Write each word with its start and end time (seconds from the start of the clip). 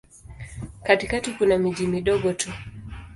Katikati 0.83 1.31
kuna 1.31 1.57
miji 1.57 1.87
midogo 1.87 2.33
tu. 2.33 2.51